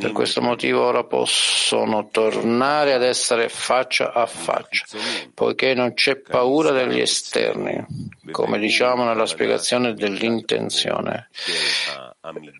Per 0.01 0.13
questo 0.13 0.41
motivo 0.43 0.83
ora 0.85 1.05
possono 1.05 2.09
tornare 2.11 2.95
ad 2.95 3.03
essere 3.05 3.49
faccia 3.49 4.13
a 4.13 4.27
faccia, 4.27 4.85
poiché 5.33 5.73
non 5.75 5.95
c'è 5.95 6.17
paura 6.17 6.73
degli 6.73 6.99
esterni, 6.99 7.87
come 8.33 8.59
diciamo 8.59 9.05
nella 9.05 9.27
spiegazione 9.27 9.95
dell'intenzione, 9.95 11.29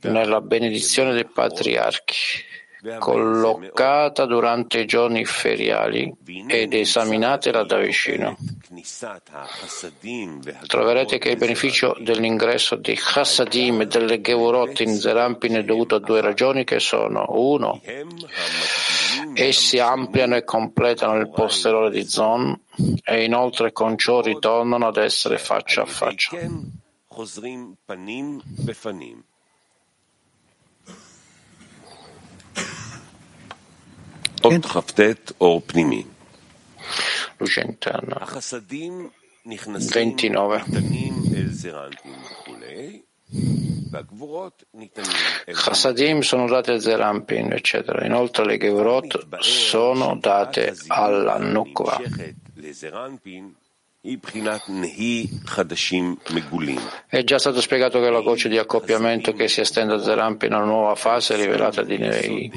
nella 0.03 0.41
benedizione 0.41 1.13
dei 1.13 1.27
patriarchi 1.27 2.15
collocata 2.99 4.25
durante 4.27 4.81
i 4.81 4.87
giorni 4.87 5.25
feriali 5.25 6.13
ed 6.47 6.75
esaminatela 6.75 7.65
da 7.65 7.79
vicino. 7.79 8.37
Troverete 10.67 11.19
che 11.19 11.31
il 11.31 11.37
beneficio 11.37 11.97
dell'ingresso 11.99 12.77
di 12.77 12.95
Chassadim 12.95 13.83
e 13.83 13.87
delle 13.87 14.21
Gevorot 14.21 14.81
in 14.81 14.95
Zerampin 14.97 15.55
è 15.55 15.65
dovuto 15.65 15.97
a 15.97 16.01
due 16.01 16.21
ragioni 16.21 16.65
che 16.65 16.79
sono 16.79 17.27
uno, 17.31 17.81
essi 19.35 19.79
ampliano 19.79 20.37
e 20.37 20.45
completano 20.45 21.19
il 21.19 21.31
posteriore 21.31 21.91
di 21.91 22.07
Zon 22.07 22.59
e 23.05 23.25
inoltre 23.25 23.73
con 23.73 23.97
ciò 23.97 24.21
ritornano 24.21 24.87
ad 24.87 24.97
essere 24.97 25.39
faccia 25.39 25.83
a 25.83 25.87
faccia. 25.87 26.37
Luce 37.39 37.61
interna. 37.61 38.17
29. 39.93 40.65
Chassadim 45.53 46.21
sono 46.21 46.47
date 46.47 46.73
a 46.73 46.81
Zerampin, 46.81 47.53
eccetera. 47.53 48.05
Inoltre 48.05 48.45
le 48.45 48.59
Gevorot 48.59 49.37
sono 49.41 50.17
date 50.17 50.75
alla 50.89 51.39
Nukva. 51.39 52.01
È 57.07 57.25
già 57.25 57.39
stato 57.39 57.61
spiegato 57.61 58.01
che 58.01 58.11
la 58.11 58.21
goccia 58.21 58.49
di 58.49 58.59
accoppiamento 58.59 59.33
che 59.33 59.49
si 59.49 59.61
estende 59.61 59.95
a 59.95 59.99
Zerampin 60.03 60.53
è 60.53 60.55
una 60.55 60.65
nuova 60.65 60.95
fase 60.95 61.35
rivelata 61.37 61.83
di 61.83 61.99
Nei. 61.99 62.51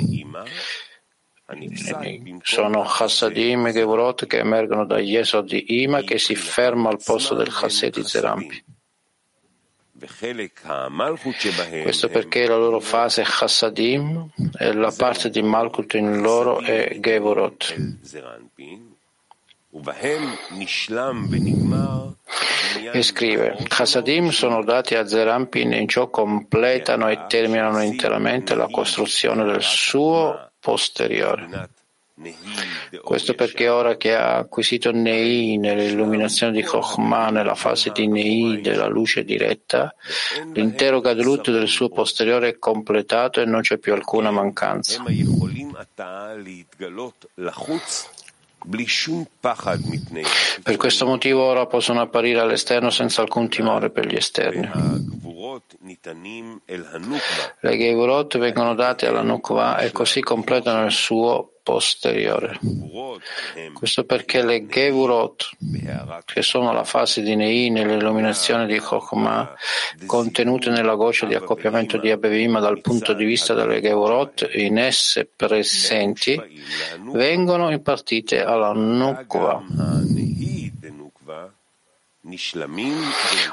Sono 2.43 2.83
Chassadim 2.83 3.67
e 3.67 3.71
Gevorot 3.71 4.27
che 4.27 4.38
emergono 4.38 4.85
dagli 4.85 5.12
Yesod 5.12 5.47
di 5.47 5.81
Ima 5.81 6.01
che 6.01 6.19
si 6.19 6.35
ferma 6.35 6.89
al 6.89 7.01
posto 7.03 7.33
del 7.33 7.51
Chassid 7.51 7.93
di 7.93 8.03
Zerampi. 8.03 8.63
Questo 11.81 12.07
perché 12.07 12.47
la 12.47 12.55
loro 12.55 12.79
fase 12.79 13.23
Chassadim 13.25 14.29
e 14.57 14.73
la 14.73 14.93
parte 14.95 15.29
di 15.29 15.41
Malkut 15.41 15.93
in 15.95 16.21
loro 16.21 16.62
è 16.62 16.97
Gevorot. 16.99 17.75
E 22.91 23.01
scrive, 23.03 23.57
Chassadim 23.67 24.29
sono 24.29 24.63
dati 24.63 24.95
a 24.95 25.05
Zerampin 25.07 25.73
e 25.73 25.79
in 25.79 25.88
ciò 25.88 26.09
completano 26.09 27.09
e 27.09 27.25
terminano 27.27 27.81
interamente 27.81 28.55
la 28.55 28.67
costruzione 28.67 29.43
del 29.43 29.62
suo 29.62 30.48
posteriore. 30.59 31.69
Questo 33.01 33.33
perché 33.33 33.69
ora 33.69 33.95
che 33.95 34.13
ha 34.13 34.35
acquisito 34.35 34.91
Nei 34.91 35.57
nell'illuminazione 35.57 36.51
di 36.51 36.63
Chokhmah 36.63 37.29
nella 37.29 37.55
fase 37.55 37.91
di 37.91 38.07
Nei 38.07 38.59
della 38.59 38.87
luce 38.87 39.23
diretta, 39.23 39.95
l'intero 40.51 40.99
Gadlut 40.99 41.49
del 41.49 41.69
suo 41.69 41.87
posteriore 41.87 42.49
è 42.49 42.59
completato 42.59 43.39
e 43.39 43.45
non 43.45 43.61
c'è 43.61 43.77
più 43.77 43.93
alcuna 43.93 44.31
mancanza. 44.31 45.01
Per 50.63 50.77
questo 50.77 51.05
motivo 51.05 51.43
ora 51.43 51.65
possono 51.65 52.01
apparire 52.01 52.39
all'esterno 52.39 52.89
senza 52.89 53.21
alcun 53.21 53.49
timore 53.49 53.89
per 53.89 54.05
gli 54.05 54.15
esterni. 54.15 54.69
Le 57.61 57.77
Gevurot 57.77 58.37
vengono 58.37 58.75
date 58.75 59.07
alla 59.07 59.21
Nukva 59.21 59.77
e 59.79 59.91
così 59.91 60.21
completano 60.21 60.85
il 60.85 60.91
suo 60.91 61.58
posteriore. 61.69 62.60
Questo 63.73 64.03
perché 64.03 64.43
le 64.43 64.65
Gevurot, 64.65 65.49
che 66.25 66.41
sono 66.41 66.73
la 66.73 66.84
fase 66.84 67.21
di 67.21 67.36
Nei 67.36 67.69
nell'illuminazione 67.69 68.65
di 68.65 68.79
Chokhmah, 68.79 69.53
contenute 70.08 70.71
nella 70.71 70.95
goccia 70.95 71.27
di 71.27 71.36
accoppiamento 71.36 71.97
di 71.97 72.10
Abevima 72.10 72.60
dal 72.60 72.82
punto 72.82 73.13
di 73.13 73.23
vista 73.23 73.53
delle 73.53 73.82
Gevurot 73.82 74.49
in 74.53 74.79
esse 74.79 75.29
presenti, 75.34 76.41
vengono 77.12 77.69
impartite 77.69 78.43
alla 78.43 78.73
Nukva. 78.73 79.63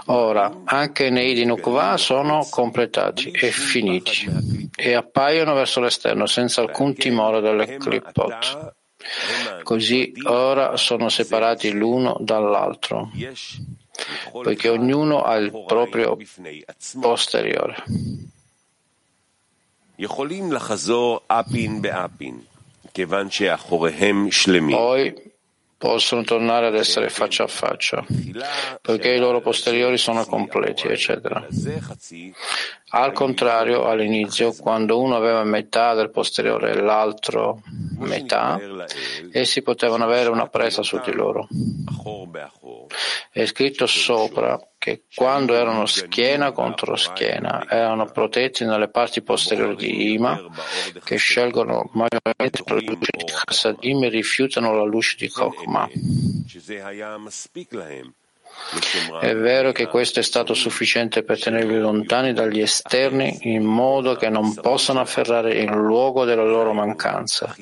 Ora, 0.07 0.63
anche 0.65 1.09
nei 1.09 1.35
di 1.35 1.45
Nukva 1.45 1.97
sono 1.97 2.47
completati 2.51 3.31
e 3.31 3.51
finiti 3.51 4.27
e 4.75 4.95
appaiono 4.95 5.55
verso 5.55 5.81
l'esterno 5.81 6.27
senza 6.27 6.63
alcun 6.63 6.95
timore 6.95 7.41
delle 7.41 7.77
clipot. 7.77 8.75
Così 9.63 10.13
ora 10.25 10.77
sono 10.77 11.09
separati 11.09 11.71
l'uno 11.71 12.17
dall'altro, 12.21 13.11
poiché 14.33 14.69
ognuno 14.69 15.23
ha 15.23 15.37
il 15.37 15.51
proprio 15.51 16.17
posteriore. 17.01 17.85
Poi 24.77 25.35
possono 25.79 26.23
tornare 26.23 26.67
ad 26.67 26.75
essere 26.75 27.11
faccia 27.11 27.45
a 27.45 27.49
faccia, 27.49 28.05
poiché 28.81 29.11
i 29.11 29.19
loro 29.19 29.41
posteriori 29.41 29.99
sono 29.99 30.25
completi, 30.25 30.89
eccetera. 30.89 31.47
Al 32.91 33.13
contrario, 33.13 33.85
all'inizio, 33.87 34.55
quando 34.55 34.99
uno 35.01 35.17
aveva 35.17 35.45
metà 35.45 35.95
del 35.95 36.11
posteriore 36.11 36.71
e 36.73 36.81
l'altro 36.81 37.61
metà, 37.99 38.59
essi 39.33 39.63
potevano 39.63 40.05
avere 40.05 40.31
una 40.31 40.49
presa 40.49 40.83
su 40.83 40.99
di 41.05 41.13
loro. 41.13 41.47
È 43.31 43.45
scritto 43.45 43.87
sopra 43.87 44.59
che 44.79 45.05
quando 45.15 45.55
erano 45.55 45.87
schiena 45.87 46.53
contro 46.53 46.95
schiena 46.97 47.67
erano 47.69 48.07
protetti 48.07 48.65
nelle 48.65 48.89
parti 48.89 49.23
posteriori 49.23 49.75
di 49.75 50.13
Ima 50.13 50.41
che 51.03 51.17
scelgono 51.17 51.91
maggiormente 51.93 52.63
la 52.67 52.75
luce 52.75 53.11
di 53.17 53.25
Chassadim 53.25 54.05
e 54.05 54.09
rifiutano 54.09 54.77
la 54.77 54.85
luce 54.85 55.17
di 55.19 55.29
Chokmah. 55.29 55.89
È 59.21 59.35
vero 59.35 59.71
che 59.71 59.87
questo 59.87 60.19
è 60.19 60.23
stato 60.23 60.53
sufficiente 60.53 61.23
per 61.23 61.41
tenerli 61.41 61.79
lontani 61.79 62.33
dagli 62.33 62.61
esterni 62.61 63.39
in 63.43 63.63
modo 63.63 64.17
che 64.17 64.29
non 64.29 64.55
possano 64.55 65.01
afferrare 65.01 65.55
il 65.55 65.71
luogo 65.71 66.25
della 66.25 66.45
loro 66.45 66.73
mancanza, 66.73 67.55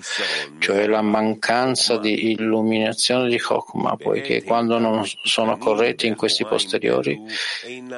cioè 0.59 0.87
la 0.87 1.02
mancanza 1.02 1.98
di 1.98 2.33
illuminazione 2.33 3.28
di 3.28 3.38
Chokmah, 3.38 3.96
poiché 3.96 4.42
quando 4.42 4.78
non 4.78 5.04
sono 5.24 5.59
corretti 5.59 6.07
in 6.07 6.16
questi 6.16 6.44
posteriori 6.46 7.20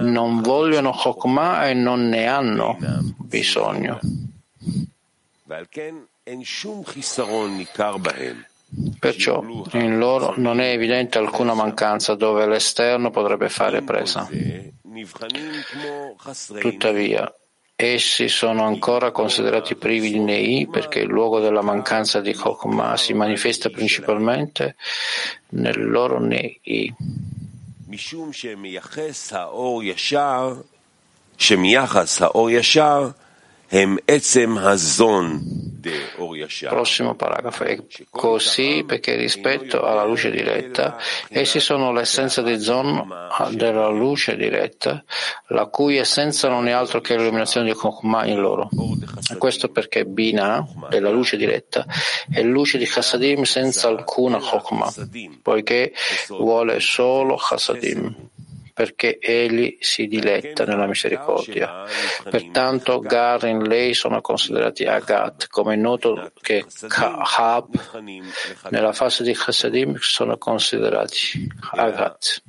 non 0.00 0.40
vogliono 0.40 0.90
Chokmah 0.90 1.68
e 1.68 1.74
non 1.74 2.08
ne 2.08 2.26
hanno 2.26 2.76
bisogno. 3.18 4.00
Perciò 8.98 9.42
in 9.72 9.96
loro 9.98 10.34
non 10.36 10.60
è 10.60 10.70
evidente 10.70 11.18
alcuna 11.18 11.54
mancanza 11.54 12.14
dove 12.14 12.46
l'esterno 12.46 13.10
potrebbe 13.10 13.48
fare 13.48 13.82
presa. 13.82 14.28
Tuttavia, 16.60 17.32
essi 17.76 18.28
sono 18.28 18.64
ancora 18.64 19.12
considerati 19.12 19.76
privi 19.76 20.10
di 20.10 20.18
Nei 20.18 20.66
perché 20.66 21.00
il 21.00 21.08
luogo 21.08 21.40
della 21.40 21.62
mancanza 21.62 22.20
di 22.20 22.34
Chokmah 22.34 22.96
si 22.96 23.12
manifesta 23.12 23.68
principalmente 23.70 24.76
nel 25.50 25.88
loro 25.88 26.18
Nei. 26.18 26.94
Prossimo 36.68 37.14
paragrafo. 37.14 37.64
È 37.64 37.78
così 38.10 38.84
perché 38.86 39.16
rispetto 39.16 39.82
alla 39.82 40.04
luce 40.04 40.30
diretta, 40.30 40.96
essi 41.28 41.58
sono 41.60 41.92
l'essenza 41.92 42.42
di 42.42 42.60
Zon 42.60 43.08
della 43.50 43.88
luce 43.88 44.36
diretta, 44.36 45.04
la 45.48 45.66
cui 45.66 45.96
essenza 45.96 46.48
non 46.48 46.68
è 46.68 46.70
altro 46.70 47.00
che 47.00 47.16
l'illuminazione 47.16 47.66
di 47.66 47.74
Chokhmah 47.74 48.26
in 48.26 48.40
loro. 48.40 48.68
E 49.30 49.36
questo 49.36 49.68
perché 49.68 50.04
Bina, 50.04 50.64
della 50.88 51.10
luce 51.10 51.36
diretta, 51.36 51.84
è 52.30 52.42
luce 52.42 52.78
di 52.78 52.86
Chassadim 52.86 53.42
senza 53.42 53.88
alcuna 53.88 54.38
Chokhmah, 54.38 54.92
poiché 55.42 55.92
vuole 56.28 56.78
solo 56.80 57.36
Chassadim. 57.36 58.14
Perché 58.76 59.18
egli 59.18 59.78
si 59.80 60.06
diletta 60.06 60.66
nella 60.66 60.86
misericordia. 60.86 61.84
Pertanto 62.28 63.00
Gar 63.00 63.46
in 63.46 63.62
lei 63.62 63.94
sono 63.94 64.20
considerati 64.20 64.84
Agat, 64.84 65.46
come 65.48 65.72
è 65.72 65.76
noto 65.78 66.30
che 66.42 66.66
Kahab 66.86 68.02
nella 68.68 68.92
fase 68.92 69.22
di 69.22 69.32
Chassadim 69.34 69.96
sono 69.98 70.36
considerati 70.36 71.48
Agat. 71.70 72.42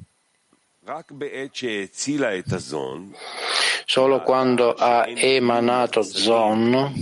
Solo 3.83 4.21
quando 4.21 4.73
ha 4.73 5.05
emanato 5.05 6.01
Zon, 6.01 6.93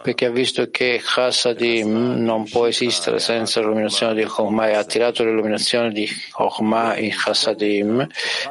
perché 0.00 0.26
ha 0.26 0.30
visto 0.30 0.70
che 0.70 1.00
Chassadim 1.02 2.22
non 2.22 2.48
può 2.48 2.66
esistere 2.66 3.18
senza 3.18 3.58
l'illuminazione 3.58 4.14
di 4.14 4.22
Chokhmah 4.22 4.68
e 4.68 4.74
ha 4.74 4.78
attirato 4.78 5.24
l'illuminazione 5.24 5.90
di 5.90 6.08
Chokhmah 6.30 6.98
in 6.98 7.10
Chassadim, 7.10 8.06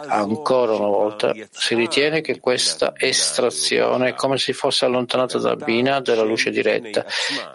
ancora 0.08 0.74
una 0.74 0.88
volta 0.88 1.34
si 1.50 1.76
ritiene 1.76 2.20
che 2.20 2.42
questa 2.42 2.96
estrazione 2.98 4.10
è 4.10 4.14
come 4.14 4.38
se 4.38 4.52
fosse 4.52 4.84
allontanata 4.84 5.38
da 5.38 5.56
Bina 5.56 6.02
della 6.02 6.24
luce 6.24 6.50
diretta 6.50 7.06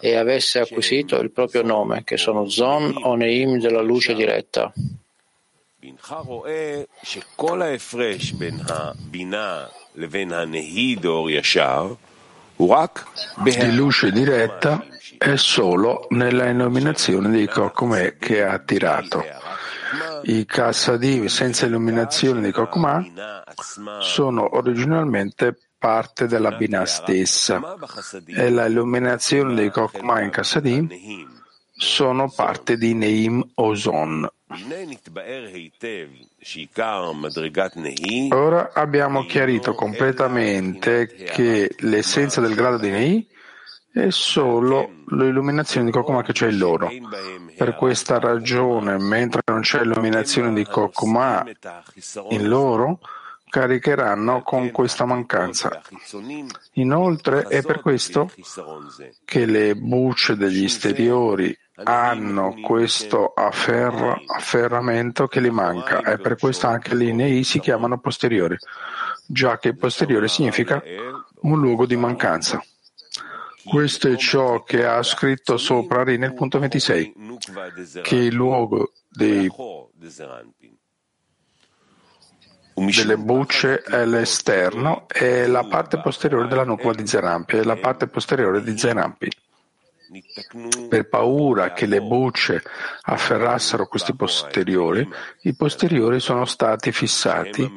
e 0.01 0.17
avesse 0.17 0.61
acquisito 0.61 1.19
il 1.19 1.33
proprio 1.33 1.63
nome, 1.63 2.03
che 2.03 2.17
sono 2.17 2.49
Zon 2.49 2.95
o 3.03 3.15
Neim 3.15 3.59
della 3.59 3.83
luce 3.83 4.15
diretta. 4.15 4.73
Di 13.57 13.75
luce 13.75 14.13
diretta 14.13 14.85
è 15.19 15.35
solo 15.35 16.07
nella 16.11 16.49
illuminazione 16.49 17.37
di 17.37 17.49
Kokme 17.49 18.17
che 18.17 18.45
ha 18.45 18.53
attirato. 18.53 19.25
I 20.23 20.47
Kassadim 20.47 21.27
senza 21.27 21.67
illuminazione 21.67 22.43
di 22.43 22.53
Kokma 22.53 23.05
sono 23.99 24.57
originalmente 24.57 25.59
parte 25.77 26.29
della 26.29 26.53
Binah 26.53 26.87
stessa 26.87 27.61
e 28.29 28.51
la 28.51 28.67
illuminazione 28.67 29.61
di 29.61 29.69
Kokma 29.69 30.21
in 30.21 30.31
Kassadim 30.31 30.89
sono 31.73 32.31
parte 32.31 32.77
di 32.77 32.95
Neim 32.95 33.45
Ozon. 33.55 34.31
Ora 38.33 38.73
abbiamo 38.73 39.25
chiarito 39.25 39.75
completamente 39.75 41.07
che 41.07 41.75
l'essenza 41.79 42.41
del 42.41 42.55
grado 42.55 42.79
di 42.79 42.91
Nei 42.91 43.29
è 43.93 44.09
solo 44.11 44.91
l'illuminazione 45.09 45.87
di 45.87 45.93
Kokuma 45.93 46.23
che 46.23 46.33
c'è 46.33 46.49
in 46.49 46.59
loro. 46.59 46.91
Per 47.57 47.75
questa 47.77 48.19
ragione, 48.19 48.99
mentre 48.99 49.43
non 49.47 49.61
c'è 49.61 49.83
illuminazione 49.83 50.53
di 50.55 50.65
Kokuma 50.65 51.45
in 52.31 52.49
loro, 52.49 53.01
caricheranno 53.51 54.43
con 54.43 54.71
questa 54.71 55.05
mancanza. 55.05 55.83
Inoltre 56.73 57.43
è 57.43 57.63
per 57.63 57.81
questo 57.81 58.31
che 59.27 59.45
le 59.45 59.75
bucce 59.77 60.37
degli 60.37 60.65
esteriori 60.65 61.55
hanno 61.75 62.55
questo 62.61 63.33
afferra, 63.35 64.21
afferramento 64.27 65.27
che 65.27 65.41
gli 65.41 65.51
manca. 65.51 66.03
E 66.03 66.19
per 66.19 66.37
questo 66.37 66.67
anche 66.67 66.95
le 66.95 67.05
linee 67.07 67.43
si 67.43 67.61
chiamano 67.61 67.99
posteriori, 67.99 68.57
già 69.27 69.59
che 69.59 69.75
posteriore 69.75 70.29
significa 70.29 70.83
un 71.41 71.61
luogo 71.61 71.87
di 71.87 71.97
mancanza. 71.97 72.63
Questo 73.65 74.09
è 74.09 74.17
ciò 74.17 74.65
che 74.65 74.85
ha 74.85 75.03
scritto 75.03 75.57
sopra 75.57 76.03
Ri 76.03 76.19
nel 76.19 76.35
punto 76.35 76.59
26, 76.59 77.15
che 78.03 78.17
il 78.17 78.35
luogo 78.35 78.93
dei, 79.09 79.49
delle 82.75 83.17
bucce 83.19 83.83
è 83.83 84.05
l'esterno 84.05 85.07
e 85.09 85.47
la 85.47 85.65
parte 85.65 86.01
posteriore 86.01 86.49
della 86.49 86.65
nuvola 86.65 86.95
di 86.95 87.07
Zerampi 87.07 87.57
e 87.59 87.65
la 87.65 87.77
parte 87.77 88.09
posteriore 88.09 88.63
di 88.63 88.77
Zerampi. 88.77 89.31
Per 90.89 91.09
paura 91.09 91.73
che 91.73 91.87
le 91.87 92.01
bucce 92.01 92.63
afferrassero 93.03 93.87
questi 93.87 94.15
posteriori, 94.15 95.09
i 95.43 95.55
posteriori 95.55 96.21
sono 96.21 96.45
stati 96.45 96.93
fissati 96.93 97.71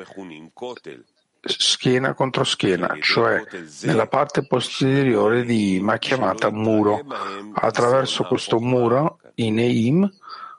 schiena 1.46 2.14
contro 2.14 2.44
schiena, 2.44 2.98
cioè 3.00 3.44
nella 3.84 4.08
parte 4.08 4.46
posteriore 4.46 5.44
di 5.44 5.76
Ima 5.76 5.98
chiamata 5.98 6.50
muro. 6.50 7.06
Attraverso 7.54 8.24
questo 8.24 8.60
muro 8.60 9.20
i 9.36 9.52
Neim 9.52 10.10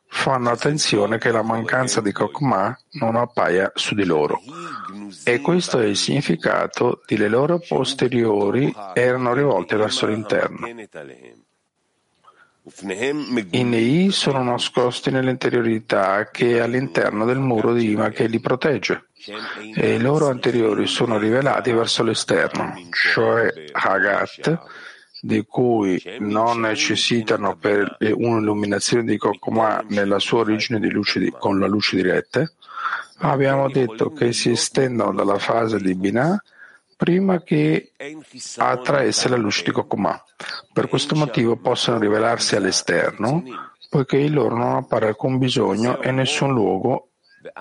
fanno 0.09 0.51
attenzione 0.51 1.19
che 1.19 1.31
la 1.31 1.43
mancanza 1.43 2.01
di 2.01 2.13
Kokma 2.13 2.77
non 2.93 3.17
appaia 3.17 3.73
su 3.75 3.95
di 3.95 4.05
loro. 4.05 4.41
E 5.25 5.41
questo 5.41 5.81
è 5.81 5.87
il 5.87 5.97
significato 5.97 7.03
di 7.07 7.17
le 7.17 7.29
loro 7.29 7.59
posteriori 7.59 8.73
erano 8.95 9.35
rivolte 9.35 9.77
verso 9.77 10.07
l'interno. 10.07 10.67
I 12.69 13.63
Nei 13.63 14.11
sono 14.11 14.43
nascosti 14.43 15.13
nell'interiorità 15.13 16.29
che 16.33 16.57
è 16.57 16.59
all'interno 16.59 17.25
del 17.25 17.39
muro 17.39 17.73
di 17.73 17.93
Ima 17.93 18.09
che 18.09 18.27
li 18.27 18.41
protegge. 18.41 19.11
E 19.77 19.95
i 19.95 20.01
loro 20.01 20.29
anteriori 20.29 20.89
sono 20.89 21.17
rivelati 21.17 21.71
verso 21.71 22.03
l'esterno, 22.03 22.75
cioè 22.91 23.67
Hagat, 23.71 24.59
di 25.21 25.45
cui 25.47 26.03
non 26.19 26.61
necessitano 26.61 27.57
per 27.57 27.99
un'illuminazione 28.01 29.05
di 29.05 29.17
Kokoma 29.17 29.85
nella 29.91 30.19
sua 30.19 30.41
origine 30.41 30.81
di 30.81 30.91
luce 30.91 31.21
di, 31.21 31.31
con 31.31 31.61
la 31.61 31.69
luce 31.69 31.95
diretta, 31.95 32.51
abbiamo 33.19 33.71
detto 33.71 34.11
che 34.11 34.33
si 34.33 34.51
estendono 34.51 35.13
dalla 35.13 35.39
fase 35.39 35.79
di 35.79 35.95
Binah 35.95 36.43
prima 36.97 37.43
che 37.43 37.93
attraesse 38.57 39.29
la 39.29 39.37
luce 39.37 39.63
di 39.63 39.71
Kokuma. 39.71 40.21
Per 40.73 40.89
questo 40.89 41.15
motivo 41.15 41.57
possono 41.57 41.99
rivelarsi 41.99 42.57
all'esterno, 42.57 43.43
poiché 43.89 44.17
in 44.17 44.33
loro 44.33 44.57
non 44.57 44.77
appare 44.77 45.09
alcun 45.09 45.39
bisogno 45.39 46.01
e 46.01 46.11
nessun 46.11 46.53
luogo 46.53 47.11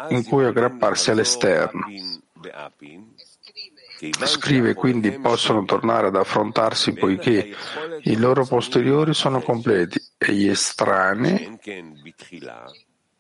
in 0.09 0.23
cui 0.25 0.45
aggrapparsi 0.45 1.11
all'esterno. 1.11 1.85
Scrive 4.23 4.73
quindi 4.73 5.11
possono 5.19 5.63
tornare 5.63 6.07
ad 6.07 6.15
affrontarsi 6.15 6.93
poiché 6.93 7.55
i 8.03 8.17
loro 8.17 8.45
posteriori 8.45 9.13
sono 9.13 9.41
completi 9.41 9.99
e 10.17 10.33
gli 10.33 10.47
estranei 10.47 11.57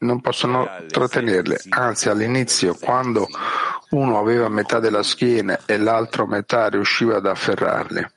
non 0.05 0.21
possono 0.21 0.67
trattenerle, 0.87 1.61
anzi 1.69 2.09
all'inizio 2.09 2.75
quando 2.79 3.27
uno 3.89 4.17
aveva 4.19 4.47
metà 4.47 4.79
della 4.79 5.03
schiena 5.03 5.59
e 5.65 5.77
l'altro 5.77 6.25
metà 6.25 6.69
riusciva 6.69 7.17
ad 7.17 7.25
afferrarle. 7.25 8.11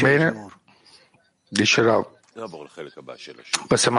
Bene, 0.00 0.46
dice 1.48 1.82
Rav. 1.82 2.06
Passiamo 3.68 3.90